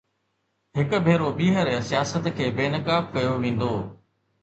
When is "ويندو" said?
3.41-3.73